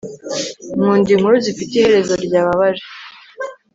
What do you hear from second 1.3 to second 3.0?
zifite iherezo ryababaje